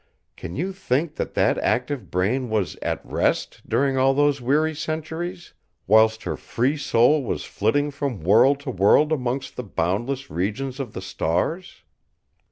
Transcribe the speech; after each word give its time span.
Can 0.35 0.55
you 0.55 0.73
think 0.73 1.13
that 1.17 1.35
that 1.35 1.59
active 1.59 2.09
brain 2.09 2.49
was 2.49 2.75
at 2.77 3.05
rest 3.05 3.61
during 3.67 3.97
all 3.99 4.15
those 4.15 4.41
weary 4.41 4.73
centuries, 4.73 5.53
whilst 5.85 6.23
her 6.23 6.35
free 6.35 6.75
soul 6.75 7.23
was 7.23 7.43
flitting 7.45 7.91
from 7.91 8.23
world 8.23 8.59
to 8.61 8.71
world 8.71 9.11
amongst 9.11 9.57
the 9.57 9.63
boundless 9.63 10.31
regions 10.31 10.79
of 10.79 10.93
the 10.93 11.03
stars? 11.03 11.83